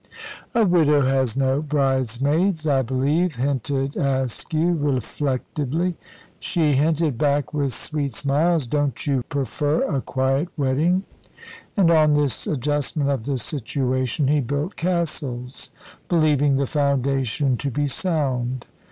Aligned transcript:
"A 0.55 0.65
widow 0.65 1.01
has 1.03 1.37
no 1.37 1.61
bridesmaids, 1.61 2.65
I 2.65 2.81
believe?" 2.81 3.35
hinted 3.35 3.95
Askew, 3.95 4.73
reflectively. 4.73 5.95
She 6.39 6.73
hinted 6.73 7.19
back 7.19 7.53
with 7.53 7.71
sweet 7.71 8.11
smiles, 8.15 8.65
"Don't 8.65 9.05
you 9.05 9.21
prefer 9.29 9.83
a 9.83 10.01
quiet 10.01 10.49
wedding?" 10.57 11.03
And 11.77 11.91
on 11.91 12.13
this 12.15 12.47
adjustment 12.47 13.11
of 13.11 13.25
the 13.27 13.37
situation 13.37 14.27
he 14.27 14.39
built 14.39 14.75
castles, 14.75 15.69
believing 16.09 16.55
the 16.55 16.65
foundation 16.65 17.55
to 17.57 17.69
be 17.69 17.85
sound. 17.85 18.65